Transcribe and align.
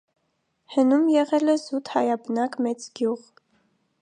Հնում 0.75 1.03
եղել 1.15 1.53
է 1.55 1.57
զուտ 1.67 1.93
հայաբնակ 1.99 2.61
մեծ 2.69 2.91
գյուղ։ 3.01 3.31